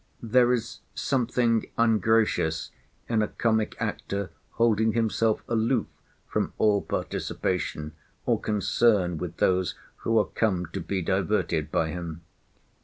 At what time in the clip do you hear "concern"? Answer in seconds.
8.41-9.19